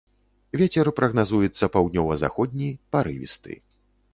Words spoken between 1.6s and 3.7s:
паўднёва-заходні парывісты.